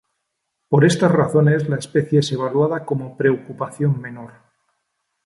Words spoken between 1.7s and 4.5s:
especie es evaluada como "preocupación menor".